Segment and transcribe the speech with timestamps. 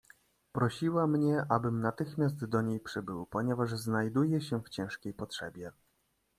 [0.51, 5.71] "Prosiła mnie, abym natychmiast do niej przybył, ponieważ znajduje się w ciężkiej potrzebie."